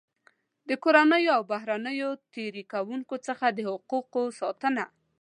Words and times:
د 0.69 0.71
کورنیو 0.83 1.33
او 1.37 1.41
بهرنیو 1.51 2.09
تېري 2.33 2.63
کوونکو 2.73 3.15
څخه 3.27 3.45
د 3.51 3.59
حقوقو 3.69 4.23
ساتنه. 4.39 4.85